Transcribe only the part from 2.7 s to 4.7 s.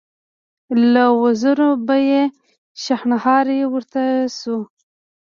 شڼهاری پورته شو.